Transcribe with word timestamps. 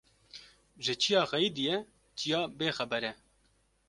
Ji 0.83 0.93
çiya 1.01 1.21
xeyîdiye 1.31 1.77
çiya 2.17 2.41
bê 2.57 2.69
xeber 2.77 3.03
e 3.11 3.13